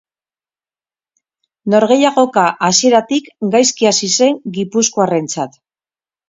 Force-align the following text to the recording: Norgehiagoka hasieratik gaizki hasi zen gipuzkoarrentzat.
Norgehiagoka 1.73 2.45
hasieratik 2.69 3.29
gaizki 3.57 3.89
hasi 3.91 4.11
zen 4.15 4.41
gipuzkoarrentzat. 4.57 5.63